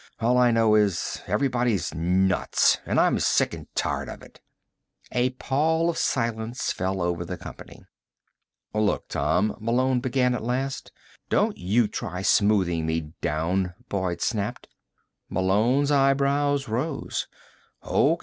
"All 0.19 0.35
I 0.35 0.49
know 0.49 0.73
is 0.73 1.21
everybody's 1.27 1.93
nuts, 1.93 2.79
and 2.87 2.99
I'm 2.99 3.19
sick 3.19 3.53
and 3.53 3.67
tired 3.75 4.09
of 4.09 4.23
it." 4.23 4.41
A 5.11 5.29
pall 5.29 5.91
of 5.91 5.97
silence 5.99 6.71
fell 6.73 7.03
over 7.03 7.23
the 7.23 7.37
company. 7.37 7.85
"Look, 8.73 9.09
Tom," 9.09 9.55
Malone 9.59 9.99
began 9.99 10.33
at 10.33 10.41
last. 10.41 10.91
"Don't 11.29 11.55
you 11.59 11.87
try 11.87 12.23
smoothing 12.23 12.87
me 12.87 13.11
down," 13.21 13.75
Boyd 13.89 14.21
snapped. 14.21 14.67
Malone's 15.29 15.91
eyebrows 15.91 16.67
rose. 16.67 17.27
"O. 17.83 18.17